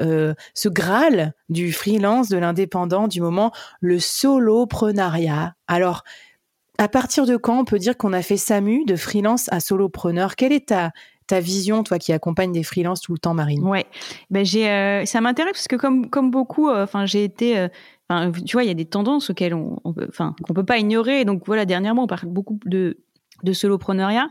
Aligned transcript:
euh, 0.00 0.34
ce 0.54 0.68
Graal 0.68 1.34
du 1.48 1.72
freelance, 1.72 2.28
de 2.28 2.38
l'indépendant, 2.38 3.08
du 3.08 3.20
moment, 3.20 3.52
le 3.80 3.98
soloprenariat. 3.98 5.54
Alors, 5.68 6.02
à 6.78 6.88
partir 6.88 7.26
de 7.26 7.36
quand 7.36 7.58
on 7.58 7.64
peut 7.64 7.78
dire 7.78 7.96
qu'on 7.96 8.12
a 8.12 8.22
fait 8.22 8.38
SAMU 8.38 8.84
de 8.86 8.96
freelance 8.96 9.52
à 9.52 9.60
solopreneur? 9.60 10.34
Quelle 10.34 10.52
est 10.52 10.68
ta, 10.68 10.92
ta 11.26 11.38
vision, 11.38 11.82
toi 11.82 11.98
qui 11.98 12.12
accompagne 12.12 12.52
des 12.52 12.62
freelances 12.62 13.00
tout 13.02 13.12
le 13.12 13.18
temps, 13.18 13.34
Marine? 13.34 13.62
Ouais, 13.62 13.86
ben 14.30 14.44
j'ai, 14.44 14.68
euh, 14.68 15.04
ça 15.04 15.20
m'intéresse 15.20 15.52
parce 15.52 15.68
que 15.68 15.76
comme 15.76 16.10
comme 16.10 16.30
beaucoup, 16.30 16.68
euh, 16.70 16.86
j'ai 17.04 17.22
été, 17.22 17.58
euh, 17.58 17.68
tu 18.46 18.54
vois, 18.54 18.64
il 18.64 18.68
y 18.68 18.70
a 18.70 18.74
des 18.74 18.86
tendances 18.86 19.30
auxquelles 19.30 19.54
on, 19.54 19.78
enfin 20.08 20.34
qu'on 20.42 20.54
peut 20.54 20.64
pas 20.64 20.78
ignorer. 20.78 21.24
Donc 21.24 21.42
voilà, 21.46 21.66
dernièrement 21.66 22.04
on 22.04 22.06
parle 22.06 22.26
beaucoup 22.26 22.58
de 22.64 22.98
de 23.44 23.52
solopreneuriat 23.52 24.28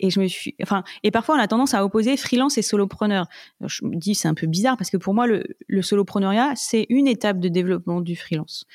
et 0.00 0.10
je 0.10 0.20
me 0.20 0.26
suis 0.26 0.54
enfin 0.62 0.84
et 1.02 1.10
parfois 1.10 1.36
on 1.36 1.38
a 1.38 1.46
tendance 1.46 1.74
à 1.74 1.84
opposer 1.84 2.16
freelance 2.16 2.58
et 2.58 2.62
solopreneur 2.62 3.26
je 3.64 3.84
me 3.84 3.96
dis 3.96 4.14
c'est 4.14 4.28
un 4.28 4.34
peu 4.34 4.46
bizarre 4.46 4.76
parce 4.76 4.90
que 4.90 4.96
pour 4.96 5.14
moi 5.14 5.26
le, 5.26 5.44
le 5.66 5.82
solopreneuriat 5.82 6.52
c'est 6.56 6.86
une 6.88 7.06
étape 7.06 7.38
de 7.38 7.48
développement 7.48 8.00
du 8.00 8.16
freelance 8.16 8.66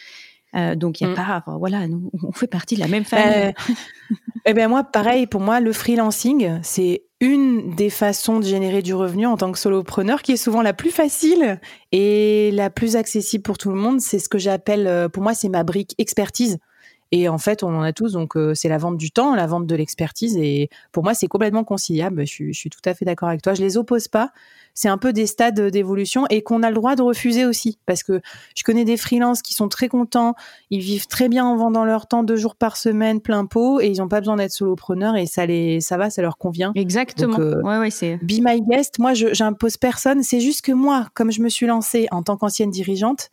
donc 0.76 1.02
il 1.02 1.04
y 1.04 1.08
a 1.08 1.12
mm. 1.12 1.16
pas 1.16 1.44
voilà 1.60 1.88
nous, 1.88 2.10
on 2.24 2.32
fait 2.32 2.48
partie 2.48 2.76
de 2.76 2.80
la 2.80 2.88
même 2.88 3.04
famille 3.04 3.54
eh 4.46 4.54
ben 4.54 4.68
moi 4.70 4.84
pareil 4.84 5.28
pour 5.28 5.42
moi 5.42 5.60
le 5.60 5.74
freelancing 5.74 6.60
c'est 6.64 7.04
une 7.20 7.74
des 7.74 7.90
façons 7.90 8.40
de 8.40 8.46
générer 8.46 8.82
du 8.82 8.94
revenu 8.94 9.26
en 9.26 9.38
tant 9.38 9.52
que 9.52 9.58
solopreneur 9.58 10.22
qui 10.22 10.34
est 10.34 10.38
souvent 10.38 10.62
la 10.62 10.74
plus 10.74 10.92
facile 10.92 11.60
et 11.92 12.52
la 12.52 12.70
plus 12.70 12.96
accessible 12.96 13.42
pour 13.42 13.58
tout 13.58 13.70
le 13.70 13.76
monde. 13.76 14.02
C'est 14.02 14.20
ce 14.20 14.30
que 14.30 14.38
j'appelle, 14.38 14.88
euh, 14.88 15.10
pour 15.10 15.24
moi, 15.24 15.34
c'est 15.34 15.50
ma 15.50 15.64
brique 15.64 15.96
expertise. 15.98 16.60
Et 17.12 17.30
en 17.30 17.38
fait, 17.38 17.64
on 17.64 17.70
en 17.70 17.82
a 17.82 17.94
tous, 17.94 18.14
donc 18.14 18.36
euh, 18.36 18.54
c'est 18.54 18.68
la 18.70 18.78
vente 18.78 18.98
du 18.98 19.12
temps, 19.12 19.36
la 19.36 19.48
vente 19.48 19.66
de 19.66 19.76
l'expertise. 19.76 20.38
Et 20.38 20.70
pour 20.92 21.04
moi, 21.04 21.14
c'est 21.14 21.28
complètement 21.28 21.64
conciliable. 21.64 22.26
Je, 22.28 22.52
suis 22.52 22.70
tout 22.70 22.82
à 22.86 22.94
fait 22.94 23.06
d'accord 23.06 23.30
avec 23.30 23.42
toi. 23.42 23.54
Je 23.54 23.62
les 23.62 23.78
oppose 23.78 24.08
pas 24.08 24.32
c'est 24.78 24.90
un 24.90 25.00
peu 25.00 25.12
des 25.12 25.26
stades 25.26 25.60
d'évolution 25.60 26.28
et 26.30 26.44
qu'on 26.44 26.62
a 26.62 26.70
le 26.70 26.76
droit 26.76 26.96
de 26.96 27.02
refuser 27.02 27.46
aussi. 27.46 27.80
Parce 27.88 28.04
que 28.04 28.22
je 28.56 28.62
connais 28.62 28.86
des 28.86 28.96
freelances 28.96 29.42
qui 29.42 29.56
sont 29.56 29.70
très 29.70 29.88
contents, 29.88 30.36
ils 30.70 30.82
vivent 30.82 31.08
très 31.08 31.30
bien 31.30 31.46
en 31.46 31.58
vendant 31.58 31.84
leur 31.84 32.06
temps 32.06 32.22
deux 32.22 32.36
jours 32.36 32.56
par 32.56 32.78
semaine, 32.78 33.20
plein 33.20 33.48
pot, 33.48 33.82
et 33.82 33.88
ils 33.88 33.98
n'ont 33.98 34.08
pas 34.08 34.20
besoin 34.20 34.36
d'être 34.36 34.52
solopreneurs 34.52 35.16
et 35.16 35.26
ça 35.26 35.48
les, 35.48 35.82
ça 35.82 35.98
va, 35.98 36.12
ça 36.12 36.22
leur 36.22 36.38
convient. 36.38 36.74
Exactement. 36.76 37.40
Euh, 37.40 37.60
ouais, 37.64 37.80
ouais, 37.80 37.90
c'est. 37.90 38.18
Be 38.18 38.34
my 38.40 38.62
guest. 38.62 39.00
Moi, 39.00 39.16
je, 39.16 39.34
j'impose 39.34 39.78
personne. 39.78 40.22
C'est 40.22 40.42
juste 40.42 40.62
que 40.62 40.72
moi, 40.72 41.08
comme 41.16 41.32
je 41.32 41.42
me 41.42 41.50
suis 41.50 41.66
lancée 41.66 42.08
en 42.12 42.22
tant 42.22 42.38
qu'ancienne 42.38 42.70
dirigeante, 42.70 43.32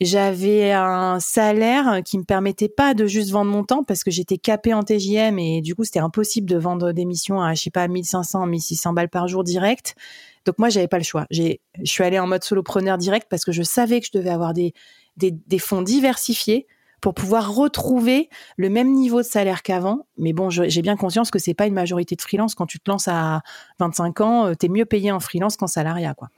j'avais 0.00 0.70
un 0.70 1.18
salaire 1.18 2.00
qui 2.04 2.16
me 2.16 2.22
permettait 2.22 2.68
pas 2.68 2.94
de 2.94 3.06
juste 3.06 3.30
vendre 3.30 3.50
mon 3.50 3.64
temps 3.64 3.82
parce 3.82 4.04
que 4.04 4.12
j'étais 4.12 4.38
capée 4.38 4.72
en 4.72 4.84
TJM 4.84 5.36
et 5.40 5.62
du 5.62 5.74
coup, 5.74 5.82
c'était 5.82 5.98
impossible 5.98 6.48
de 6.48 6.58
vendre 6.58 6.92
des 6.92 7.04
missions 7.04 7.42
à, 7.42 7.54
je 7.54 7.62
sais 7.64 7.70
pas, 7.70 7.88
1500, 7.88 8.46
1600 8.46 8.92
balles 8.92 9.08
par 9.08 9.26
jour 9.26 9.42
direct. 9.42 9.96
Donc 10.46 10.58
moi, 10.58 10.68
j'avais 10.68 10.88
pas 10.88 10.98
le 10.98 11.04
choix. 11.04 11.26
J'ai, 11.30 11.60
je 11.82 11.90
suis 11.90 12.04
allée 12.04 12.18
en 12.18 12.26
mode 12.26 12.44
solopreneur 12.44 12.96
direct 12.96 13.26
parce 13.28 13.44
que 13.44 13.52
je 13.52 13.62
savais 13.62 14.00
que 14.00 14.06
je 14.06 14.16
devais 14.16 14.30
avoir 14.30 14.54
des, 14.54 14.72
des, 15.16 15.32
des 15.32 15.58
fonds 15.58 15.82
diversifiés 15.82 16.66
pour 17.00 17.14
pouvoir 17.14 17.54
retrouver 17.54 18.30
le 18.56 18.70
même 18.70 18.92
niveau 18.92 19.18
de 19.18 19.26
salaire 19.26 19.62
qu'avant. 19.62 20.06
Mais 20.16 20.32
bon, 20.32 20.50
j'ai 20.50 20.82
bien 20.82 20.96
conscience 20.96 21.30
que 21.30 21.38
c'est 21.38 21.54
pas 21.54 21.66
une 21.66 21.74
majorité 21.74 22.16
de 22.16 22.22
freelance. 22.22 22.54
Quand 22.54 22.66
tu 22.66 22.80
te 22.80 22.90
lances 22.90 23.08
à 23.08 23.42
25 23.80 24.20
ans, 24.20 24.46
euh, 24.46 24.54
tu 24.58 24.66
es 24.66 24.68
mieux 24.68 24.86
payé 24.86 25.12
en 25.12 25.20
freelance 25.20 25.56
qu'en 25.56 25.66
salariat, 25.66 26.14
quoi. 26.14 26.28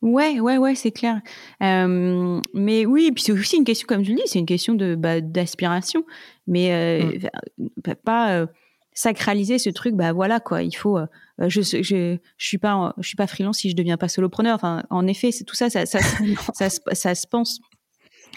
Ouais, 0.00 0.40
ouais, 0.40 0.58
ouais, 0.58 0.74
c'est 0.74 0.90
clair. 0.90 1.20
Euh, 1.62 2.40
mais 2.54 2.84
oui, 2.84 3.12
puis 3.12 3.22
c'est 3.22 3.30
aussi 3.30 3.56
une 3.56 3.64
question, 3.64 3.86
comme 3.86 4.04
je 4.04 4.10
le 4.10 4.16
dis, 4.16 4.22
c'est 4.26 4.40
une 4.40 4.46
question 4.46 4.74
de 4.74 4.96
bah, 4.96 5.20
d'aspiration, 5.20 6.04
mais 6.48 6.72
euh, 6.72 7.28
mmh. 7.58 7.94
pas 8.04 8.46
sacraliser 8.94 9.58
ce 9.58 9.70
truc. 9.70 9.94
Bah 9.94 10.12
voilà 10.12 10.40
quoi, 10.40 10.62
il 10.62 10.72
faut 10.72 10.98
euh, 11.40 11.48
je, 11.48 11.62
je, 11.62 11.82
je 11.82 12.46
suis 12.46 12.58
pas, 12.58 12.94
je 12.98 13.06
suis 13.06 13.16
pas 13.16 13.26
freelance 13.26 13.58
si 13.58 13.70
je 13.70 13.76
deviens 13.76 13.96
pas 13.96 14.08
solopreneur. 14.08 14.54
Enfin, 14.54 14.82
en 14.90 15.06
effet, 15.06 15.32
c'est 15.32 15.44
tout 15.44 15.54
ça, 15.54 15.70
ça, 15.70 15.86
ça, 15.86 15.98
ça, 16.54 16.68
ça, 16.92 17.14
se 17.14 17.26
pense. 17.26 17.60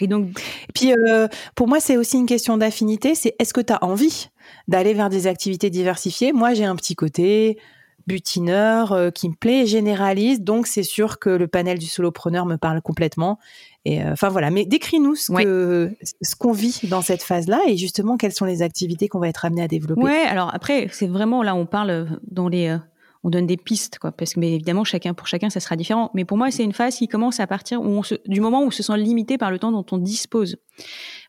Et 0.00 0.06
donc, 0.06 0.30
puis 0.74 0.92
euh, 0.92 1.28
pour 1.54 1.68
moi, 1.68 1.80
c'est 1.80 1.96
aussi 1.96 2.16
une 2.16 2.26
question 2.26 2.56
d'affinité. 2.56 3.14
C'est 3.14 3.34
est-ce 3.38 3.54
que 3.54 3.60
tu 3.60 3.72
as 3.72 3.82
envie 3.84 4.28
d'aller 4.68 4.94
vers 4.94 5.08
des 5.08 5.26
activités 5.26 5.70
diversifiées? 5.70 6.32
Moi, 6.32 6.54
j'ai 6.54 6.64
un 6.64 6.76
petit 6.76 6.94
côté 6.94 7.58
butineur 8.06 8.92
euh, 8.92 9.10
qui 9.10 9.28
me 9.28 9.34
plaît, 9.34 9.66
généraliste. 9.66 10.42
Donc, 10.42 10.66
c'est 10.66 10.82
sûr 10.82 11.18
que 11.18 11.30
le 11.30 11.48
panel 11.48 11.78
du 11.78 11.86
solopreneur 11.86 12.46
me 12.46 12.56
parle 12.56 12.80
complètement. 12.82 13.38
Et 13.84 14.02
enfin 14.02 14.30
voilà. 14.30 14.50
Mais 14.50 14.64
décris-nous 14.64 15.14
ce 15.14 15.30
que 15.30 15.92
ce 16.20 16.34
qu'on 16.34 16.50
vit 16.50 16.80
dans 16.84 17.02
cette 17.02 17.22
phase-là 17.22 17.60
et 17.68 17.76
justement 17.76 18.16
quelles 18.16 18.32
sont 18.32 18.44
les 18.44 18.62
activités 18.62 19.06
qu'on 19.06 19.20
va 19.20 19.28
être 19.28 19.44
amené 19.44 19.62
à 19.62 19.68
développer. 19.68 20.02
Ouais. 20.02 20.24
Alors 20.28 20.52
après, 20.52 20.88
c'est 20.90 21.06
vraiment 21.06 21.44
là, 21.44 21.54
on 21.54 21.66
parle 21.66 22.18
dans 22.28 22.48
les 22.48 22.76
on 23.26 23.30
donne 23.30 23.46
des 23.46 23.56
pistes, 23.56 23.98
quoi, 23.98 24.12
parce 24.12 24.34
que 24.34 24.40
mais 24.40 24.54
évidemment 24.54 24.84
chacun 24.84 25.12
pour 25.12 25.26
chacun 25.26 25.50
ça 25.50 25.58
sera 25.58 25.74
différent. 25.74 26.12
Mais 26.14 26.24
pour 26.24 26.38
moi 26.38 26.52
c'est 26.52 26.62
une 26.62 26.72
phase 26.72 26.96
qui 26.96 27.08
commence 27.08 27.40
à 27.40 27.48
partir 27.48 27.80
du 28.26 28.40
moment 28.40 28.62
où 28.62 28.66
on 28.66 28.70
se 28.70 28.84
sent 28.84 28.96
limité 28.96 29.36
par 29.36 29.50
le 29.50 29.58
temps 29.58 29.72
dont 29.72 29.84
on 29.90 29.98
dispose. 29.98 30.58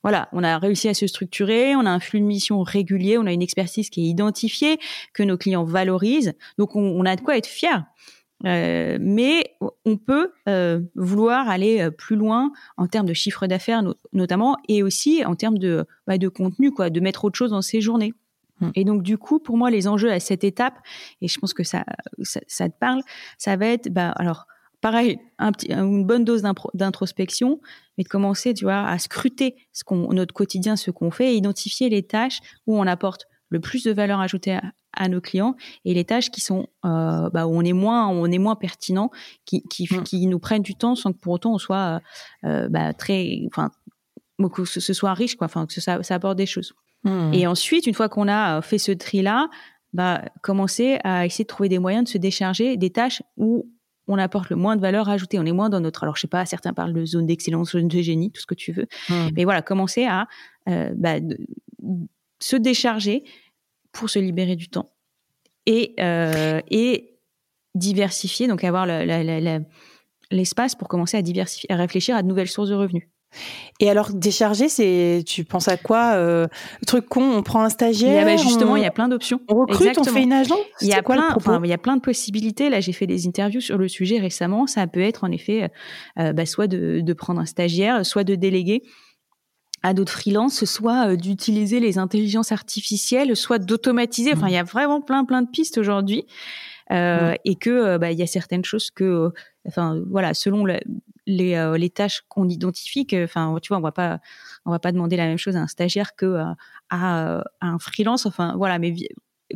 Voilà, 0.03 0.29
on 0.31 0.43
a 0.43 0.59
réussi 0.59 0.87
à 0.89 0.93
se 0.93 1.07
structurer, 1.07 1.75
on 1.75 1.87
a 1.87 1.89
un 1.89 1.99
flux 1.99 2.19
de 2.19 2.25
mission 2.25 2.61
régulier, 2.61 3.17
on 3.17 3.25
a 3.25 3.33
une 3.33 3.41
expertise 3.41 3.89
qui 3.89 4.05
est 4.05 4.09
identifiée, 4.09 4.77
que 5.15 5.23
nos 5.23 5.37
clients 5.37 5.63
valorisent, 5.63 6.33
donc 6.59 6.75
on, 6.75 6.81
on 6.81 7.03
a 7.03 7.15
de 7.15 7.21
quoi 7.21 7.35
être 7.35 7.47
fier. 7.47 7.83
Euh, 8.45 8.99
mais 9.01 9.55
on 9.83 9.97
peut 9.97 10.31
euh, 10.47 10.81
vouloir 10.93 11.49
aller 11.49 11.81
euh, 11.81 11.89
plus 11.89 12.15
loin 12.15 12.51
en 12.77 12.85
termes 12.85 13.07
de 13.07 13.13
chiffre 13.15 13.47
d'affaires 13.47 13.81
notamment 14.13 14.57
et 14.69 14.83
aussi 14.83 15.25
en 15.25 15.33
termes 15.33 15.57
de, 15.57 15.87
bah, 16.05 16.19
de 16.19 16.27
contenu, 16.27 16.71
quoi, 16.71 16.91
de 16.91 16.99
mettre 16.99 17.25
autre 17.25 17.35
chose 17.35 17.49
dans 17.49 17.63
ses 17.63 17.81
journées. 17.81 18.13
Mm. 18.59 18.69
Et 18.75 18.83
donc, 18.83 19.03
du 19.03 19.17
coup, 19.17 19.39
pour 19.39 19.57
moi, 19.57 19.69
les 19.69 19.87
enjeux 19.87 20.11
à 20.11 20.19
cette 20.19 20.43
étape, 20.43 20.79
et 21.21 21.27
je 21.27 21.39
pense 21.39 21.53
que 21.53 21.63
ça, 21.63 21.83
ça, 22.23 22.69
te 22.69 22.77
parle, 22.77 23.01
ça 23.37 23.55
va 23.55 23.67
être, 23.67 23.89
bah, 23.89 24.11
alors, 24.15 24.45
pareil, 24.81 25.19
un 25.39 25.51
petit, 25.51 25.71
une 25.71 26.05
bonne 26.05 26.23
dose 26.23 26.43
d'introspection, 26.73 27.59
mais 27.97 28.03
de 28.03 28.09
commencer, 28.09 28.53
tu 28.53 28.65
vois, 28.65 28.85
à 28.87 28.99
scruter 28.99 29.55
ce 29.73 29.83
qu'on, 29.83 30.13
notre 30.13 30.33
quotidien, 30.33 30.75
ce 30.75 30.91
qu'on 30.91 31.11
fait, 31.11 31.33
et 31.33 31.35
identifier 31.35 31.89
les 31.89 32.03
tâches 32.03 32.39
où 32.65 32.77
on 32.77 32.85
apporte 32.87 33.25
le 33.49 33.59
plus 33.59 33.83
de 33.83 33.91
valeur 33.91 34.19
ajoutée 34.19 34.59
à, 34.93 35.07
nos 35.09 35.21
clients 35.21 35.55
et 35.85 35.93
les 35.93 36.05
tâches 36.05 36.31
qui 36.31 36.41
sont 36.41 36.65
euh, 36.83 37.29
bah, 37.29 37.45
où 37.45 37.55
on 37.55 37.61
est 37.61 37.73
moins 37.73 38.07
on 38.07 38.25
est 38.31 38.39
moins 38.39 38.55
pertinent 38.55 39.11
qui 39.45 39.61
qui, 39.69 39.83
mm. 39.83 40.01
qui, 40.01 40.25
nous 40.25 40.39
prennent 40.39 40.63
du 40.63 40.73
temps 40.73 40.95
sans 40.95 41.13
que 41.13 41.19
pour 41.19 41.33
autant 41.33 41.53
on 41.53 41.59
soit 41.59 42.01
euh, 42.45 42.67
bah, 42.67 42.95
très 42.95 43.41
enfin 43.45 43.69
que 44.51 44.65
ce 44.65 44.93
soit 44.93 45.13
riche 45.13 45.35
quoi 45.35 45.45
enfin 45.45 45.67
que 45.67 45.79
ça, 45.79 46.01
ça 46.01 46.15
apporte 46.15 46.37
des 46.37 46.47
choses 46.47 46.73
Hmm. 47.03 47.31
Et 47.33 47.47
ensuite, 47.47 47.87
une 47.87 47.93
fois 47.93 48.09
qu'on 48.09 48.27
a 48.27 48.57
euh, 48.57 48.61
fait 48.61 48.77
ce 48.77 48.91
tri-là, 48.91 49.49
bah, 49.93 50.23
commencer 50.41 50.99
à 51.03 51.25
essayer 51.25 51.43
de 51.43 51.47
trouver 51.47 51.69
des 51.69 51.79
moyens 51.79 52.05
de 52.05 52.09
se 52.09 52.17
décharger 52.17 52.77
des 52.77 52.89
tâches 52.89 53.21
où 53.37 53.69
on 54.07 54.17
apporte 54.17 54.49
le 54.49 54.55
moins 54.55 54.75
de 54.75 54.81
valeur 54.81 55.09
ajoutée. 55.09 55.39
On 55.39 55.45
est 55.45 55.51
moins 55.51 55.69
dans 55.69 55.79
notre. 55.79 56.03
Alors, 56.03 56.15
je 56.15 56.21
sais 56.21 56.27
pas, 56.27 56.45
certains 56.45 56.73
parlent 56.73 56.93
de 56.93 57.05
zone 57.05 57.25
d'excellence, 57.25 57.71
zone 57.71 57.87
de 57.87 58.01
génie, 58.01 58.31
tout 58.31 58.41
ce 58.41 58.45
que 58.45 58.55
tu 58.55 58.71
veux. 58.71 58.87
Hmm. 59.09 59.29
Mais 59.35 59.43
voilà, 59.43 59.61
commencer 59.61 60.05
à 60.05 60.27
euh, 60.69 60.91
bah, 60.95 61.15
se 62.39 62.55
décharger 62.55 63.23
pour 63.91 64.09
se 64.09 64.19
libérer 64.19 64.55
du 64.55 64.69
temps 64.69 64.89
et, 65.65 65.95
euh, 65.99 66.61
et 66.69 67.19
diversifier, 67.75 68.47
donc 68.47 68.63
avoir 68.63 68.85
l'espace 70.31 70.75
pour 70.75 70.87
commencer 70.87 71.17
à 71.17 71.21
diversifier, 71.21 71.71
à 71.71 71.75
réfléchir 71.75 72.15
à 72.15 72.23
de 72.23 72.27
nouvelles 72.27 72.47
sources 72.47 72.69
de 72.69 72.75
revenus. 72.75 73.07
Et 73.79 73.89
alors, 73.89 74.11
décharger, 74.11 74.69
c'est, 74.69 75.23
tu 75.25 75.43
penses 75.43 75.67
à 75.67 75.77
quoi 75.77 76.13
euh, 76.15 76.47
Truc 76.87 77.07
con, 77.07 77.21
on 77.21 77.43
prend 77.43 77.63
un 77.63 77.69
stagiaire. 77.69 78.25
Bah, 78.25 78.37
justement, 78.37 78.75
il 78.75 78.83
y 78.83 78.87
a 78.87 78.91
plein 78.91 79.07
d'options. 79.07 79.39
On 79.47 79.55
recrute, 79.55 79.97
on 79.97 80.03
fait 80.03 80.23
une 80.23 80.33
agence. 80.33 80.57
Il 80.81 80.87
y 80.87 80.93
a 80.93 81.03
plein, 81.03 81.35
il 81.63 81.69
y 81.69 81.73
a 81.73 81.77
plein 81.77 81.95
de 81.95 82.01
possibilités. 82.01 82.69
Là, 82.69 82.79
j'ai 82.79 82.93
fait 82.93 83.07
des 83.07 83.27
interviews 83.27 83.61
sur 83.61 83.77
le 83.77 83.87
sujet 83.87 84.19
récemment. 84.19 84.65
Ça 84.65 84.87
peut 84.87 85.01
être 85.01 85.23
en 85.23 85.31
effet, 85.31 85.69
euh, 86.19 86.33
bah, 86.33 86.45
soit 86.45 86.67
de, 86.67 87.01
de, 87.01 87.13
prendre 87.13 87.39
un 87.39 87.45
stagiaire, 87.45 88.05
soit 88.05 88.23
de 88.23 88.35
déléguer 88.35 88.81
à 89.83 89.93
d'autres 89.93 90.11
freelances, 90.11 90.65
soit 90.65 91.09
euh, 91.09 91.15
d'utiliser 91.15 91.79
les 91.79 91.97
intelligences 91.97 92.51
artificielles, 92.51 93.35
soit 93.35 93.59
d'automatiser. 93.59 94.33
Enfin, 94.33 94.47
mmh. 94.47 94.49
il 94.49 94.53
y 94.53 94.57
a 94.57 94.63
vraiment 94.63 95.01
plein, 95.01 95.23
plein 95.23 95.41
de 95.41 95.49
pistes 95.49 95.77
aujourd'hui. 95.77 96.25
Euh, 96.91 97.31
mmh. 97.31 97.35
et 97.43 97.55
que 97.55 97.69
euh, 97.69 97.97
bah, 97.97 98.11
il 98.11 98.17
y 98.17 98.23
a 98.23 98.27
certaines 98.27 98.63
choses 98.63 98.91
que 98.91 99.33
enfin 99.67 100.01
voilà 100.09 100.33
selon 100.33 100.65
les 100.65 100.79
les 101.25 101.89
tâches 101.89 102.21
qu'on 102.29 102.47
identifie 102.47 103.05
que 103.05 103.25
enfin 103.25 103.53
tu 103.61 103.67
vois 103.67 103.79
on 103.79 103.81
va 103.81 103.91
pas 103.91 104.21
on 104.65 104.71
va 104.71 104.79
pas 104.79 104.93
demander 104.93 105.17
la 105.17 105.25
même 105.25 105.37
chose 105.37 105.57
à 105.57 105.59
un 105.59 105.67
stagiaire 105.67 106.15
que 106.15 106.37
à, 106.89 107.43
un 107.59 107.79
freelance 107.79 108.25
enfin 108.25 108.55
voilà 108.55 108.79
mais 108.79 108.95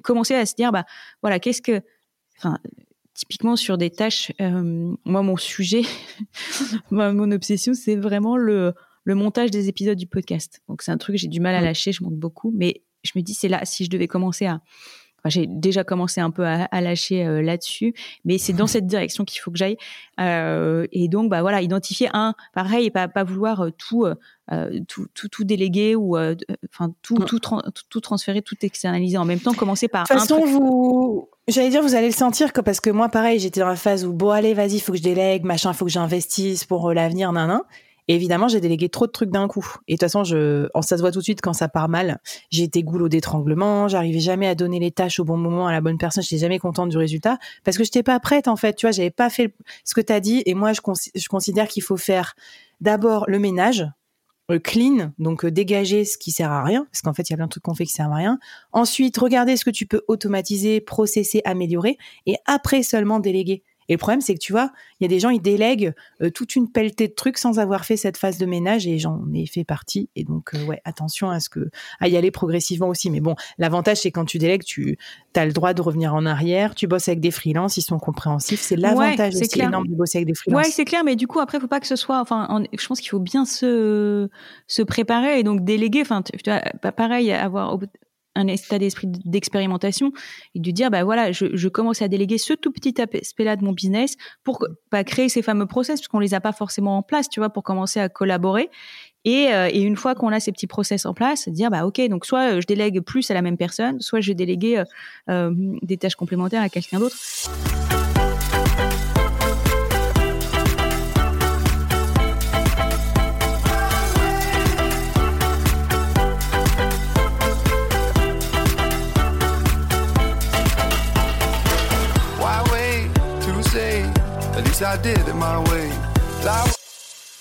commencer 0.04 0.36
à 0.36 0.46
se 0.46 0.56
dire 0.56 0.74
bah 0.74 0.84
voilà 1.22 1.40
qu'est-ce 1.40 1.62
que 1.62 1.82
enfin 2.38 2.58
typiquement 3.14 3.56
sur 3.56 3.78
des 3.78 3.92
tâches 3.92 4.34
moi 5.06 5.22
mon 5.22 5.38
sujet 5.38 5.84
mon 6.92 7.32
obsession 7.32 7.74
c'est 7.74 7.96
vraiment 7.96 8.36
le 8.36 8.74
le 9.04 9.16
montage 9.16 9.52
des 9.52 9.68
épisodes 9.68 9.98
du 9.98 10.08
podcast. 10.08 10.62
Donc 10.68 10.82
c'est 10.82 10.92
un 10.92 10.98
truc 10.98 11.16
que 11.16 11.20
j'ai 11.20 11.28
du 11.28 11.40
mal 11.40 11.56
à 11.56 11.62
mmh. 11.62 11.66
lâcher, 11.66 11.92
je 11.92 12.04
monte 12.04 12.18
beaucoup, 12.18 12.52
mais 12.56 12.84
je 13.04 13.12
me 13.16 13.22
dis 13.22 13.34
c'est 13.34 13.48
là 13.48 13.66
si 13.66 13.84
je 13.86 13.90
devais 13.90 14.08
commencer 14.08 14.46
à 14.46 14.62
Enfin, 15.24 15.30
j'ai 15.30 15.48
déjà 15.48 15.84
commencé 15.84 16.20
un 16.20 16.32
peu 16.32 16.46
à, 16.46 16.66
à 16.66 16.82
lâcher 16.82 17.26
euh, 17.26 17.42
là-dessus, 17.42 17.94
mais 18.26 18.38
c'est 18.38 18.54
dans 18.54 18.68
cette 18.68 18.88
direction 18.88 19.24
qu'il 19.24 19.40
faut 19.40 19.52
que 19.52 19.58
j'aille. 19.58 19.78
Euh, 20.20 20.88
et 20.92 21.08
donc, 21.08 21.30
bah 21.30 21.42
voilà, 21.42 21.62
identifier 21.62 22.10
un, 22.14 22.34
pareil, 22.54 22.88
et 22.88 22.92
pas, 22.92 23.08
pas 23.08 23.24
vouloir 23.24 23.62
euh, 23.62 23.70
tout, 23.72 24.06
euh, 24.06 24.80
tout, 24.88 25.08
tout, 25.14 25.28
tout, 25.30 25.44
déléguer 25.44 25.96
ou, 25.96 26.18
enfin, 26.18 26.94
tout, 27.02 27.16
tout, 27.26 27.40
tout, 27.40 28.02
transférer, 28.02 28.42
tout 28.42 28.58
externaliser 28.62 29.18
en 29.18 29.26
même 29.26 29.40
temps. 29.40 29.54
Commencer 29.54 29.88
par. 29.88 30.04
De 30.04 30.08
toute 30.08 30.20
façon, 30.20 30.44
vous, 30.46 31.30
j'allais 31.48 31.70
dire, 31.70 31.82
vous 31.82 31.96
allez 31.96 32.08
le 32.08 32.14
sentir 32.14 32.54
que 32.54 32.62
parce 32.62 32.80
que 32.80 32.90
moi, 32.90 33.10
pareil, 33.10 33.40
j'étais 33.40 33.60
dans 33.60 33.68
la 33.68 33.76
phase 33.76 34.06
où 34.06 34.14
bon, 34.14 34.32
allez, 34.32 34.54
vas-y, 34.54 34.80
faut 34.80 34.92
que 34.92 34.98
je 34.98 35.04
délègue, 35.04 35.44
machin, 35.44 35.74
faut 35.74 35.86
que 35.86 35.92
j'investisse 35.92 36.66
pour 36.66 36.94
l'avenir, 36.94 37.32
nan, 37.32 37.48
nan. 37.48 37.62
Évidemment, 38.16 38.48
j'ai 38.48 38.60
délégué 38.60 38.90
trop 38.90 39.08
de 39.08 39.12
trucs 39.12 39.30
d'un 39.30 39.48
coup. 39.48 39.66
Et 39.88 39.94
de 39.94 39.98
toute 39.98 40.12
façon, 40.12 40.26
ça 40.26 40.98
se 40.98 41.02
voit 41.02 41.12
tout 41.12 41.20
de 41.20 41.24
suite 41.24 41.42
quand 41.42 41.54
ça 41.54 41.70
part 41.70 41.88
mal. 41.88 42.20
J'ai 42.50 42.64
été 42.64 42.84
goulot 42.84 43.08
d'étranglement, 43.08 43.88
j'arrivais 43.88 44.20
jamais 44.20 44.48
à 44.48 44.56
donner 44.56 44.80
les 44.80 44.92
tâches 44.92 45.20
au 45.20 45.24
bon 45.24 45.38
moment 45.38 45.68
à 45.68 45.72
la 45.72 45.80
bonne 45.80 45.98
personne, 45.98 46.22
j'étais 46.22 46.42
jamais 46.42 46.60
contente 46.60 46.90
du 46.90 46.98
résultat 46.98 47.38
parce 47.64 47.78
que 47.78 47.84
j'étais 47.84 48.04
pas 48.04 48.20
prête 48.20 48.48
en 48.48 48.56
fait, 48.56 48.76
tu 48.76 48.86
vois, 48.86 48.92
j'avais 48.92 49.12
pas 49.12 49.30
fait 49.30 49.56
ce 49.86 49.94
que 49.94 50.02
tu 50.02 50.12
as 50.12 50.20
dit 50.20 50.44
et 50.46 50.54
moi 50.54 50.74
je, 50.74 50.82
je 51.16 51.28
considère 51.28 51.68
qu'il 51.68 51.84
faut 51.84 51.98
faire 51.98 52.36
d'abord 52.82 53.26
le 53.28 53.40
ménage, 53.40 53.88
le 54.50 54.60
clean, 54.60 55.14
donc 55.18 55.46
euh, 55.46 55.52
dégager 55.52 56.04
ce 56.06 56.18
qui 56.18 56.32
sert 56.32 56.52
à 56.52 56.64
rien, 56.64 56.86
parce 56.92 57.02
qu'en 57.02 57.14
fait, 57.14 57.30
il 57.30 57.32
y 57.32 57.36
a 57.36 57.38
plein 57.38 57.46
de 57.46 57.52
trucs 57.52 57.64
qu'on 57.64 57.76
fait 57.76 57.86
qui 57.86 57.94
servent 57.94 58.12
à 58.12 58.18
rien. 58.18 58.40
Ensuite, 58.74 59.18
regarder 59.18 59.56
ce 59.56 59.64
que 59.64 59.70
tu 59.70 59.86
peux 59.86 60.02
automatiser, 60.08 60.82
processer, 60.82 61.42
améliorer, 61.46 61.98
et 62.26 62.36
après 62.46 62.84
seulement 62.84 63.20
déléguer. 63.20 63.64
Et 63.90 63.94
le 63.94 63.98
problème, 63.98 64.22
c'est 64.22 64.34
que 64.34 64.40
tu 64.40 64.52
vois, 64.52 64.72
il 65.00 65.04
y 65.04 65.06
a 65.06 65.10
des 65.10 65.20
gens, 65.20 65.30
ils 65.30 65.42
délèguent 65.42 65.94
euh, 66.22 66.30
toute 66.30 66.56
une 66.56 66.72
pelletée 66.72 67.08
de 67.08 67.14
trucs 67.14 67.38
sans 67.38 67.60
avoir 67.60 67.86
fait 67.86 67.98
cette 67.98 68.18
phase 68.18 68.38
de 68.38 68.46
ménage 68.46 68.88
et 68.88 69.00
j'en 69.00 69.22
ai 69.34 69.46
fait 69.46 69.64
partie. 69.64 70.10
Et 70.16 70.24
donc, 70.24 70.54
euh, 70.54 70.66
ouais, 70.66 70.82
attention 70.86 71.30
à 71.30 71.40
ce 71.40 71.50
que, 71.50 71.70
à 72.00 72.08
y 72.08 72.18
aller 72.18 72.32
progressivement 72.32 72.88
aussi. 72.88 73.10
Mais 73.10 73.20
bon, 73.20 73.36
l'avantage, 73.58 73.98
c'est 73.98 74.12
quand 74.12 74.26
tu 74.26 74.38
délègues, 74.38 74.64
tu 74.64 74.98
as 75.36 75.46
le 75.46 75.54
droit 75.54 75.74
de 75.74 75.82
revenir 75.82 76.14
en 76.14 76.26
arrière. 76.26 76.76
Tu 76.76 76.88
bosses 76.88 77.08
avec 77.08 77.20
des 77.20 77.32
freelances, 77.32 77.78
ils 77.78 77.82
sont 77.82 78.00
compréhensifs. 78.00 78.62
C'est 78.62 78.76
l'avantage 78.76 79.34
c'est 79.34 79.58
énorme 79.58 79.88
de 79.88 79.96
bosser 79.96 80.20
avec 80.20 80.28
des 80.28 80.36
freelances. 80.36 80.66
Ouais, 80.66 80.72
c'est 80.72 80.86
clair. 80.86 81.04
Mais 81.04 81.16
du 81.16 81.28
coup, 81.28 81.40
après, 81.40 81.60
faut 81.60 81.68
pas 81.68 81.80
que 81.80 81.88
ce 81.88 81.96
soit, 81.96 82.20
enfin, 82.20 82.64
je 82.72 82.88
pense 82.88 83.00
qu'il 83.00 83.10
faut 83.10 83.20
bien 83.20 83.46
se, 83.46 84.30
se 84.68 84.82
préparer 84.82 85.40
et 85.40 85.44
donc 85.44 85.64
déléguer. 85.64 86.02
Enfin, 86.02 86.22
tu 86.22 86.38
vois, 86.46 86.92
pareil, 86.92 87.32
avoir, 87.32 87.78
un 88.36 88.48
état 88.48 88.80
d'esprit 88.80 89.08
d'expérimentation 89.08 90.12
et 90.56 90.60
de 90.60 90.72
dire 90.72 90.90
bah 90.90 91.04
voilà 91.04 91.32
je, 91.32 91.68
commence 91.68 92.02
à 92.02 92.08
déléguer 92.08 92.38
ce 92.38 92.54
tout 92.54 92.72
petit 92.72 92.96
aspect-là 93.02 93.56
de 93.56 93.64
mon 93.64 93.74
business 93.74 94.16
pour 94.44 94.60
pas 94.60 94.68
bah, 95.00 95.04
créer 95.04 95.30
ces 95.30 95.42
fameux 95.42 95.66
process 95.66 96.00
parce 96.00 96.08
qu'on 96.08 96.20
les 96.20 96.34
a 96.34 96.42
pas 96.42 96.54
forcément 96.54 96.98
en 96.98 97.02
place 97.02 97.30
tu 97.30 97.40
vois 97.40 97.50
pour 97.50 97.64
commencer 97.64 98.00
à 98.00 98.10
collaborer. 98.10 98.70
Et, 99.24 99.54
euh, 99.54 99.70
une 99.72 99.96
fois 99.96 100.16
qu'on 100.16 100.30
a 100.30 100.40
ces 100.40 100.52
petits 100.52 100.68
process 100.68 101.06
en 101.06 101.14
place 101.14 101.48
dire 101.48 101.70
bah 101.70 101.86
ok 101.86 102.02
donc 102.10 102.26
soit 102.26 102.54
euh, 102.54 102.62
je 102.62 102.66
délègue 102.66 103.02
plus 103.02 103.30
à 103.30 103.34
la 103.34 103.42
même 103.42 103.58
personne 103.58 104.00
soit 104.02 104.22
je 104.22 104.30
vais 104.30 104.36
déléguer 104.36 104.84
euh 105.30 105.52
des 105.82 105.98
tâches 105.98 106.16
complémentaires 106.16 106.62
à 106.62 106.70
quelqu'un 106.70 107.00
d'autre 107.00 107.18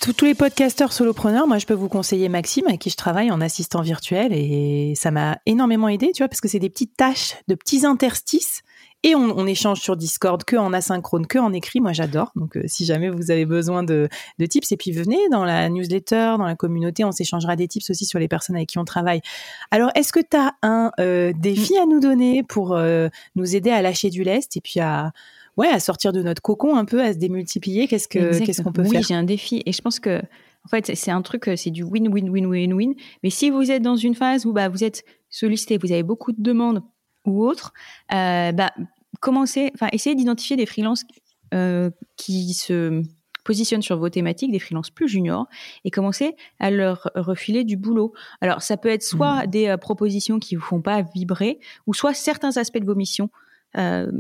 Tous, 0.01 0.25
les 0.25 0.35
podcasteurs 0.35 0.93
solopreneurs, 0.93 1.47
moi 1.47 1.59
je 1.59 1.67
peux 1.67 1.75
vous 1.75 1.89
conseiller 1.89 2.29
Maxime 2.29 2.67
avec 2.67 2.81
qui 2.81 2.91
je 2.91 2.97
travaille 2.97 3.31
en 3.31 3.41
assistant 3.41 3.83
virtuel 3.83 4.33
et 4.33 4.95
ça 4.97 5.11
m'a 5.11 5.39
énormément 5.47 5.89
aidé, 5.89 6.13
tu 6.15 6.23
vois, 6.23 6.29
parce 6.29 6.41
que 6.41 6.49
c'est 6.49 6.59
des 6.59 6.71
petites 6.71 6.97
tâches, 6.97 7.37
de 7.49 7.55
petits 7.55 7.85
interstices 7.85 8.63
et 9.03 9.15
on, 9.15 9.47
échange 9.47 9.81
sur 9.81 9.97
Discord 9.97 10.45
que 10.45 10.57
en 10.57 10.75
asynchrone, 10.75 11.27
que 11.27 11.39
en 11.39 11.55
écrit. 11.55 11.81
Moi 11.81 11.93
j'adore. 11.93 12.33
Donc 12.37 12.57
euh, 12.57 12.63
si 12.67 12.85
jamais 12.85 13.09
vous 13.09 13.31
avez 13.31 13.47
besoin 13.47 13.83
de, 13.83 14.09
tips, 14.39 14.73
et 14.73 14.77
puis 14.77 14.93
venez 14.93 15.17
dans 15.31 15.45
la 15.45 15.69
newsletter, 15.71 16.35
dans 16.37 16.45
la 16.45 16.55
communauté, 16.55 17.05
on 17.05 17.13
s'échangera 17.13 17.57
des 17.57 17.67
tips 17.67 17.89
aussi 17.89 18.05
sur 18.05 18.19
les 18.19 18.29
personnes 18.29 18.57
avec 18.57 18.69
qui 18.69 18.79
on 18.79 18.85
travaille. 18.85 19.23
Alors 19.71 19.91
est-ce 19.95 20.13
que 20.13 20.21
tu 20.21 20.37
as 20.37 20.53
un 20.63 20.93
euh, 21.01 21.33
défi 21.35 21.77
à 21.79 21.87
nous 21.87 22.01
donner 22.01 22.43
pour 22.43 22.75
euh, 22.75 23.09
nous 23.37 23.57
aider 23.57 23.71
à 23.71 23.81
lâcher 23.81 24.11
du 24.11 24.23
lest 24.23 24.57
et 24.59 24.61
puis 24.61 24.81
à 24.81 25.13
ouais, 25.61 25.69
à 25.69 25.81
sortir 25.81 26.13
de 26.13 26.23
notre 26.23 26.43
cocon 26.43 26.77
un 26.77 26.85
peu, 26.85 27.03
à 27.03 27.13
se 27.13 27.19
démultiplier. 27.19 27.87
Qu'est-ce 27.87 28.09
que 28.09 28.45
qu'est-ce 28.45 28.63
qu'on 28.63 28.73
peut 28.73 28.85
faire 28.85 29.01
Oui, 29.01 29.07
j'ai 29.07 29.15
un 29.15 29.25
défi 29.25 29.63
et 29.67 29.73
je 29.73 29.83
pense 29.83 30.01
que 30.01 30.19
en 30.65 30.69
fait 30.69 30.95
c'est 30.95 31.11
un 31.11 31.23
truc, 31.23 31.51
c'est 31.57 31.71
du 31.71 31.85
win-win-win-win-win. 31.85 32.95
Mais 33.23 33.31
si 33.31 33.51
vous 33.51 33.71
êtes 33.71 33.83
dans 33.83 33.97
une 33.97 34.15
phase 34.15 34.47
où 34.47 34.53
bah 34.53 34.69
vous 34.69 34.85
êtes 34.85 35.05
sollicité, 35.29 35.79
vous 35.79 35.93
avez 35.93 36.03
beaucoup 36.03 36.33
de 36.33 36.43
demandes 36.43 36.83
ou 37.27 37.45
autres, 37.45 37.73
euh, 38.13 38.53
bah 38.53 38.73
commencez, 39.21 39.71
enfin 39.75 39.89
essayez 39.93 40.17
d'identifier 40.17 40.57
des 40.57 40.67
freelances 40.67 41.05
euh, 41.53 41.91
qui 42.17 42.55
se 42.55 43.03
positionnent 43.45 43.83
sur 43.83 43.99
vos 43.99 44.09
thématiques, 44.09 44.53
des 44.53 44.59
freelances 44.59 44.91
plus 44.91 45.09
juniors, 45.09 45.47
et 45.85 45.91
commencez 45.91 46.37
à 46.59 46.71
leur 46.71 47.11
refiler 47.15 47.65
du 47.65 47.77
boulot. 47.77 48.13
Alors, 48.41 48.63
ça 48.63 48.77
peut 48.77 48.89
être 48.89 49.03
soit 49.03 49.45
mmh. 49.45 49.51
des 49.51 49.67
euh, 49.69 49.77
propositions 49.77 50.39
qui 50.39 50.55
vous 50.55 50.63
font 50.63 50.83
pas 50.83 51.03
vibrer, 51.03 51.59
ou 51.87 51.95
soit 51.95 52.15
certains 52.15 52.57
aspects 52.57 52.79
de 52.79 52.87
vos 52.87 52.95
missions. 52.95 53.31
Euh, 53.77 54.11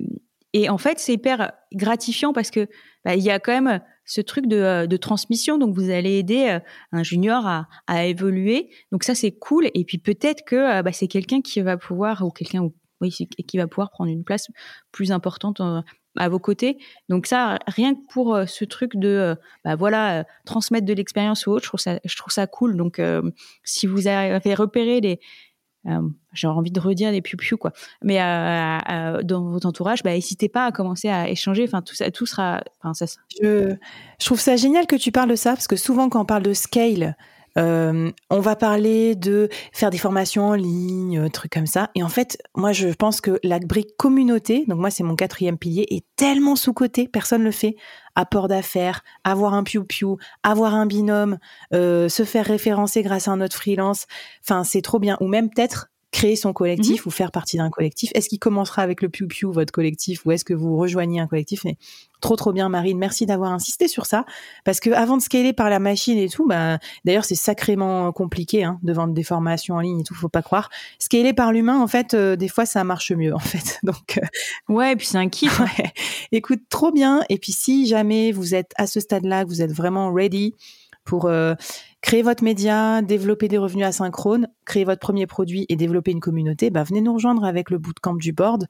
et 0.52 0.68
en 0.68 0.78
fait, 0.78 0.98
c'est 0.98 1.12
hyper 1.12 1.52
gratifiant 1.72 2.32
parce 2.32 2.50
que 2.50 2.68
bah, 3.04 3.14
il 3.14 3.22
y 3.22 3.30
a 3.30 3.38
quand 3.38 3.52
même 3.52 3.80
ce 4.04 4.20
truc 4.20 4.46
de, 4.46 4.56
euh, 4.56 4.86
de 4.86 4.96
transmission. 4.96 5.56
Donc, 5.56 5.74
vous 5.74 5.90
allez 5.90 6.18
aider 6.18 6.48
euh, 6.48 6.58
un 6.90 7.04
junior 7.04 7.46
à, 7.46 7.68
à 7.86 8.06
évoluer. 8.06 8.70
Donc, 8.90 9.04
ça, 9.04 9.14
c'est 9.14 9.30
cool. 9.30 9.70
Et 9.74 9.84
puis, 9.84 9.98
peut-être 9.98 10.44
que 10.44 10.56
euh, 10.56 10.82
bah, 10.82 10.92
c'est 10.92 11.06
quelqu'un 11.06 11.40
qui 11.40 11.60
va 11.60 11.76
pouvoir, 11.76 12.26
ou 12.26 12.30
quelqu'un 12.30 12.68
oui, 13.00 13.10
qui 13.10 13.56
va 13.56 13.66
pouvoir 13.66 13.90
prendre 13.90 14.10
une 14.10 14.24
place 14.24 14.48
plus 14.92 15.10
importante 15.12 15.62
à 16.18 16.28
vos 16.28 16.38
côtés. 16.38 16.76
Donc, 17.08 17.26
ça, 17.26 17.58
rien 17.66 17.94
que 17.94 18.00
pour 18.12 18.38
ce 18.46 18.64
truc 18.66 18.94
de, 18.96 19.36
bah, 19.64 19.74
voilà, 19.74 20.26
transmettre 20.44 20.84
de 20.84 20.92
l'expérience 20.92 21.46
ou 21.46 21.52
autre, 21.52 21.62
je 21.64 21.68
trouve 21.68 21.80
ça, 21.80 21.98
je 22.04 22.16
trouve 22.16 22.30
ça 22.30 22.46
cool. 22.46 22.76
Donc, 22.76 23.00
si 23.64 23.86
vous 23.86 24.06
avez 24.06 24.54
repéré 24.54 25.00
des, 25.00 25.18
euh, 25.86 26.00
j'ai 26.32 26.46
envie 26.46 26.70
de 26.70 26.80
redire 26.80 27.10
des 27.10 27.22
piou 27.22 27.56
quoi. 27.56 27.72
Mais 28.02 28.20
euh, 28.20 29.22
dans 29.22 29.48
votre 29.50 29.66
entourage, 29.66 30.02
bah, 30.02 30.12
n'hésitez 30.12 30.48
pas 30.48 30.66
à 30.66 30.72
commencer 30.72 31.08
à 31.08 31.28
échanger. 31.28 31.64
Enfin, 31.64 31.82
tout 31.82 31.94
ça, 31.94 32.10
tout 32.10 32.26
sera. 32.26 32.62
Ça. 32.92 33.06
Je 33.40 33.76
trouve 34.24 34.40
ça 34.40 34.56
génial 34.56 34.86
que 34.86 34.96
tu 34.96 35.12
parles 35.12 35.30
de 35.30 35.36
ça 35.36 35.52
parce 35.52 35.66
que 35.66 35.76
souvent 35.76 36.08
quand 36.08 36.20
on 36.20 36.24
parle 36.24 36.42
de 36.42 36.52
scale, 36.52 37.16
euh, 37.58 38.10
on 38.30 38.40
va 38.40 38.56
parler 38.56 39.14
de 39.14 39.48
faire 39.72 39.90
des 39.90 39.98
formations 39.98 40.48
en 40.48 40.54
ligne, 40.54 41.18
euh, 41.18 41.28
trucs 41.28 41.52
comme 41.52 41.66
ça. 41.66 41.90
Et 41.94 42.02
en 42.02 42.08
fait, 42.08 42.38
moi, 42.56 42.72
je 42.72 42.88
pense 42.88 43.20
que 43.20 43.38
la 43.42 43.58
brique 43.58 43.96
communauté, 43.96 44.64
donc 44.66 44.78
moi, 44.78 44.90
c'est 44.90 45.02
mon 45.02 45.16
quatrième 45.16 45.58
pilier, 45.58 45.86
est 45.90 46.04
tellement 46.16 46.56
sous-côté, 46.56 47.08
personne 47.08 47.42
le 47.42 47.50
fait. 47.50 47.76
Apport 48.16 48.48
d'affaires, 48.48 49.02
avoir 49.24 49.54
un 49.54 49.62
piou-piou, 49.62 50.18
avoir 50.42 50.74
un 50.74 50.86
binôme, 50.86 51.38
euh, 51.72 52.08
se 52.08 52.24
faire 52.24 52.44
référencer 52.44 53.02
grâce 53.02 53.28
à 53.28 53.32
un 53.32 53.40
autre 53.40 53.56
freelance. 53.56 54.06
Enfin, 54.42 54.64
c'est 54.64 54.82
trop 54.82 54.98
bien. 54.98 55.16
Ou 55.20 55.28
même 55.28 55.48
peut-être 55.48 55.90
créer 56.10 56.34
son 56.34 56.52
collectif 56.52 57.02
mhm. 57.02 57.08
ou 57.08 57.10
faire 57.10 57.30
partie 57.30 57.56
d'un 57.56 57.70
collectif. 57.70 58.10
Est-ce 58.14 58.28
qu'il 58.28 58.38
commencera 58.38 58.82
avec 58.82 59.00
le 59.00 59.08
Piu 59.08 59.26
Piu, 59.26 59.46
votre 59.50 59.72
collectif, 59.72 60.26
ou 60.26 60.32
est-ce 60.32 60.44
que 60.44 60.54
vous 60.54 60.76
rejoignez 60.76 61.20
un 61.20 61.26
collectif? 61.26 61.64
Mais 61.64 61.76
trop 62.20 62.36
trop 62.36 62.52
bien, 62.52 62.68
Marine. 62.68 62.98
Merci 62.98 63.26
d'avoir 63.26 63.52
insisté 63.52 63.86
sur 63.86 64.06
ça, 64.06 64.24
parce 64.64 64.80
que 64.80 64.90
avant 64.90 65.16
de 65.16 65.22
scaler 65.22 65.52
par 65.52 65.70
la 65.70 65.78
machine 65.78 66.18
et 66.18 66.28
tout, 66.28 66.46
bah, 66.46 66.78
d'ailleurs 67.04 67.24
c'est 67.24 67.36
sacrément 67.36 68.10
compliqué 68.12 68.64
hein, 68.64 68.78
de 68.82 68.92
vendre 68.92 69.14
des 69.14 69.22
formations 69.22 69.76
en 69.76 69.80
ligne 69.80 70.00
et 70.00 70.04
tout, 70.04 70.14
faut 70.14 70.28
pas 70.28 70.42
croire. 70.42 70.68
Scaler 70.98 71.32
par 71.32 71.52
l'humain, 71.52 71.80
en 71.80 71.86
fait, 71.86 72.14
euh, 72.14 72.34
des 72.36 72.48
fois 72.48 72.66
ça 72.66 72.82
marche 72.82 73.12
mieux, 73.12 73.34
en 73.34 73.38
fait. 73.38 73.78
Donc 73.84 74.18
euh, 74.18 74.74
ouais, 74.74 74.92
et 74.92 74.96
puis 74.96 75.06
c'est 75.06 75.18
un 75.18 75.28
kiff. 75.28 75.60
Ouais. 75.78 75.92
Écoute, 76.32 76.62
trop 76.70 76.90
bien. 76.90 77.22
Et 77.28 77.36
puis 77.36 77.52
si 77.52 77.86
jamais 77.86 78.32
vous 78.32 78.54
êtes 78.54 78.72
à 78.76 78.86
ce 78.86 78.98
stade-là, 78.98 79.44
que 79.44 79.48
vous 79.50 79.60
êtes 79.60 79.72
vraiment 79.72 80.10
ready 80.10 80.54
pour 81.10 81.24
euh, 81.24 81.56
créer 82.02 82.22
votre 82.22 82.44
média, 82.44 83.02
développer 83.02 83.48
des 83.48 83.58
revenus 83.58 83.84
asynchrones, 83.84 84.46
créer 84.64 84.84
votre 84.84 85.00
premier 85.00 85.26
produit 85.26 85.66
et 85.68 85.74
développer 85.74 86.12
une 86.12 86.20
communauté, 86.20 86.70
bah, 86.70 86.84
venez 86.84 87.00
nous 87.00 87.14
rejoindre 87.14 87.44
avec 87.44 87.68
le 87.70 87.78
bootcamp 87.78 88.14
du 88.14 88.32
board. 88.32 88.68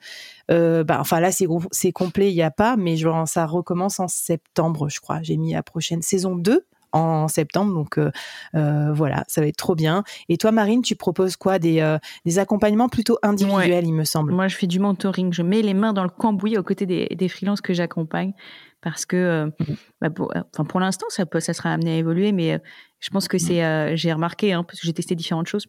Euh, 0.51 0.83
bah, 0.83 0.97
enfin 1.01 1.21
là, 1.21 1.29
c'est 1.33 1.93
complet, 1.93 2.33
il 2.33 2.35
n'y 2.35 2.41
a 2.41 2.51
pas, 2.51 2.77
mais 2.79 2.97
genre, 2.97 3.29
ça 3.29 3.45
recommence 3.45 4.01
en 4.01 4.09
septembre, 4.09 4.89
je 4.89 5.01
crois. 5.01 5.21
J'ai 5.21 5.37
mis 5.37 5.53
la 5.53 5.63
prochaine 5.63 6.01
saison 6.01 6.35
2 6.35 6.65
en 6.93 7.29
septembre. 7.29 7.75
Donc 7.75 7.99
euh, 7.99 8.11
euh, 8.55 8.91
voilà, 8.93 9.25
ça 9.29 9.41
va 9.41 9.47
être 9.47 9.57
trop 9.57 9.75
bien. 9.75 10.03
Et 10.29 10.37
toi, 10.37 10.53
Marine, 10.53 10.83
tu 10.83 10.97
proposes 10.97 11.37
quoi? 11.37 11.59
Des, 11.59 11.81
euh, 11.81 11.99
des 12.25 12.39
accompagnements 12.39 12.89
plutôt 12.89 13.19
individuels, 13.23 13.85
il 13.85 13.93
me 13.93 14.05
semble. 14.05 14.33
Moi, 14.33 14.49
je 14.49 14.57
fais 14.57 14.67
du 14.67 14.81
mentoring. 14.81 15.33
Je 15.33 15.43
mets 15.43 15.63
les 15.63 15.75
mains 15.75 15.93
dans 15.93 16.05
le 16.05 16.11
cambouis 16.11 16.57
aux 16.57 16.63
côtés 16.63 16.87
des, 16.87 17.07
des 17.07 17.29
freelances 17.29 17.61
que 17.61 17.75
j'accompagne 17.75 18.33
parce 18.81 19.07
que 19.07 19.47
mmh 19.47 19.77
bah, 20.01 20.11
pour, 20.11 20.33
enfin, 20.35 20.65
pour 20.65 20.81
l'instant, 20.81 21.07
ça, 21.11 21.27
peut, 21.27 21.41
ça 21.41 21.53
sera 21.53 21.73
amené 21.73 21.93
à 21.93 21.97
évoluer, 21.97 22.33
mais 22.33 22.61
je 23.01 23.11
pense 23.11 23.29
que 23.29 23.37
mmh. 23.37 23.41
c'est, 23.41 23.97
j'ai 23.97 24.13
remarqué, 24.13 24.53
hein, 24.53 24.65
parce 24.65 24.81
que 24.81 24.87
j'ai 24.87 24.93
testé 24.93 25.15
différentes 25.15 25.47
choses, 25.47 25.67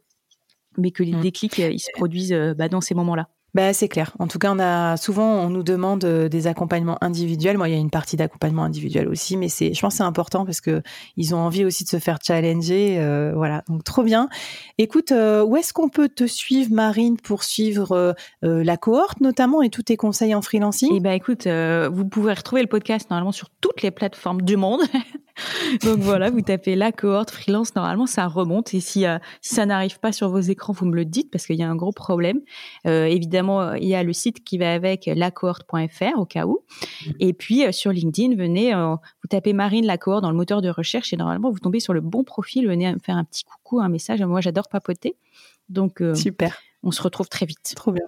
mais 0.77 0.91
que 0.91 1.03
les 1.03 1.13
mmh. 1.13 1.21
déclics, 1.21 1.57
ils 1.57 1.79
se 1.79 1.91
produisent 1.93 2.35
bah, 2.57 2.69
dans 2.69 2.81
ces 2.81 2.95
moments-là. 2.95 3.29
Bah, 3.53 3.73
c'est 3.73 3.89
clair. 3.89 4.15
En 4.19 4.27
tout 4.27 4.39
cas, 4.39 4.53
on 4.53 4.59
a 4.59 4.95
souvent, 4.95 5.25
on 5.25 5.49
nous 5.49 5.63
demande 5.63 6.05
euh, 6.05 6.29
des 6.29 6.47
accompagnements 6.47 6.97
individuels. 7.01 7.57
Moi, 7.57 7.67
il 7.67 7.73
y 7.73 7.77
a 7.77 7.79
une 7.79 7.89
partie 7.89 8.15
d'accompagnement 8.15 8.63
individuel 8.63 9.09
aussi, 9.09 9.35
mais 9.35 9.49
c'est, 9.49 9.73
je 9.73 9.81
pense, 9.81 9.95
c'est 9.95 10.03
important 10.03 10.45
parce 10.45 10.61
que 10.61 10.81
ils 11.17 11.35
ont 11.35 11.39
envie 11.39 11.65
aussi 11.65 11.83
de 11.83 11.89
se 11.89 11.99
faire 11.99 12.19
challenger. 12.25 12.97
Euh, 12.99 13.33
voilà, 13.35 13.63
donc 13.67 13.83
trop 13.83 14.03
bien. 14.03 14.29
Écoute, 14.77 15.11
euh, 15.11 15.43
où 15.43 15.57
est-ce 15.57 15.73
qu'on 15.73 15.89
peut 15.89 16.07
te 16.07 16.25
suivre, 16.25 16.73
Marine, 16.73 17.17
pour 17.17 17.43
suivre 17.43 18.15
la 18.41 18.77
cohorte 18.77 19.19
notamment 19.19 19.61
et 19.61 19.69
tous 19.69 19.83
tes 19.83 19.97
conseils 19.97 20.33
en 20.33 20.41
freelancing? 20.41 20.91
Eh 20.95 20.99
ben, 21.01 21.11
écoute, 21.11 21.47
vous 21.47 22.05
pouvez 22.05 22.33
retrouver 22.33 22.61
le 22.61 22.67
podcast 22.67 23.09
normalement 23.09 23.31
sur 23.31 23.49
toutes 23.59 23.81
les 23.81 23.91
plateformes 23.91 24.41
du 24.41 24.55
monde. 24.55 24.81
Donc 25.83 25.99
voilà, 25.99 26.29
vous 26.29 26.41
tapez 26.41 26.75
la 26.75 26.91
cohorte 26.91 27.31
freelance, 27.31 27.75
normalement 27.75 28.05
ça 28.05 28.27
remonte. 28.27 28.73
Et 28.73 28.79
si, 28.79 29.05
euh, 29.05 29.17
si 29.41 29.55
ça 29.55 29.65
n'arrive 29.65 29.99
pas 29.99 30.11
sur 30.11 30.29
vos 30.29 30.39
écrans, 30.39 30.73
vous 30.73 30.85
me 30.85 30.95
le 30.95 31.05
dites 31.05 31.31
parce 31.31 31.45
qu'il 31.45 31.55
y 31.55 31.63
a 31.63 31.69
un 31.69 31.75
gros 31.75 31.91
problème. 31.91 32.41
Euh, 32.85 33.05
évidemment, 33.05 33.73
il 33.73 33.87
y 33.87 33.95
a 33.95 34.03
le 34.03 34.13
site 34.13 34.43
qui 34.43 34.57
va 34.57 34.73
avec 34.73 35.05
lacohorte.fr 35.05 36.17
au 36.17 36.25
cas 36.25 36.45
où. 36.45 36.59
Et 37.19 37.33
puis 37.33 37.65
euh, 37.65 37.71
sur 37.71 37.91
LinkedIn, 37.91 38.35
venez, 38.35 38.73
vous 38.73 39.27
tapez 39.29 39.53
Marine 39.53 39.85
la 39.85 39.97
cohorte 39.97 40.23
dans 40.23 40.31
le 40.31 40.37
moteur 40.37 40.61
de 40.61 40.69
recherche 40.69 41.13
et 41.13 41.17
normalement 41.17 41.51
vous 41.51 41.59
tombez 41.59 41.79
sur 41.79 41.93
le 41.93 42.01
bon 42.01 42.23
profil. 42.23 42.67
Venez 42.67 42.91
me 42.93 42.99
faire 42.99 43.17
un 43.17 43.23
petit 43.23 43.43
coucou, 43.43 43.79
un 43.81 43.89
message. 43.89 44.21
Moi 44.21 44.41
j'adore 44.41 44.67
papoter. 44.69 45.15
Donc 45.69 46.03
super. 46.15 46.57
On 46.83 46.91
se 46.91 47.01
retrouve 47.01 47.29
très 47.29 47.45
vite. 47.45 47.73
Trop 47.75 47.91
bien. 47.91 48.05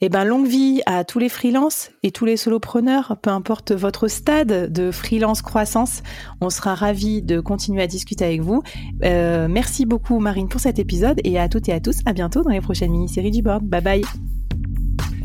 Eh 0.00 0.08
ben, 0.08 0.24
longue 0.24 0.46
vie 0.46 0.82
à 0.86 1.04
tous 1.04 1.18
les 1.18 1.28
freelances 1.28 1.90
et 2.02 2.10
tous 2.10 2.24
les 2.24 2.36
solopreneurs, 2.36 3.16
peu 3.20 3.30
importe 3.30 3.72
votre 3.72 4.08
stade 4.08 4.72
de 4.72 4.90
freelance 4.90 5.42
croissance. 5.42 6.02
On 6.40 6.50
sera 6.50 6.74
ravis 6.74 7.22
de 7.22 7.40
continuer 7.40 7.82
à 7.82 7.86
discuter 7.86 8.24
avec 8.24 8.40
vous. 8.40 8.62
Euh, 9.04 9.48
merci 9.48 9.86
beaucoup, 9.86 10.18
Marine, 10.18 10.48
pour 10.48 10.60
cet 10.60 10.78
épisode 10.78 11.20
et 11.24 11.38
à 11.38 11.48
toutes 11.48 11.68
et 11.68 11.72
à 11.72 11.80
tous, 11.80 11.98
à 12.06 12.12
bientôt 12.12 12.42
dans 12.42 12.50
les 12.50 12.60
prochaines 12.60 12.90
mini-séries 12.90 13.30
du 13.30 13.42
board. 13.42 13.64
Bye 13.64 13.82
bye. 13.82 14.02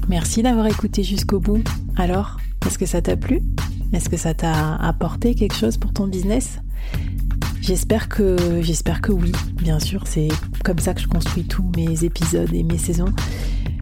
Merci 0.08 0.42
d'avoir 0.42 0.68
écouté 0.68 1.04
jusqu'au 1.04 1.40
bout. 1.40 1.64
Alors, 1.96 2.38
est-ce 2.66 2.78
que 2.78 2.86
ça 2.86 3.02
t'a 3.02 3.16
plu? 3.16 3.42
Est-ce 3.94 4.10
que 4.10 4.18
ça 4.18 4.34
t'a 4.34 4.76
apporté 4.76 5.36
quelque 5.36 5.56
chose 5.56 5.78
pour 5.78 5.94
ton 5.94 6.08
business? 6.08 6.60
J'espère 7.62 8.10
que, 8.10 8.62
j'espère 8.62 9.02
que 9.02 9.12
oui. 9.12 9.32
Bien 9.62 9.80
sûr, 9.80 10.08
c'est 10.08 10.30
comme 10.64 10.80
ça 10.80 10.94
que 10.94 11.02
je 11.02 11.08
construis 11.08 11.44
tous 11.44 11.70
mes 11.76 12.04
épisodes 12.04 12.52
et 12.54 12.64
mes 12.64 12.78
saisons. 12.78 13.14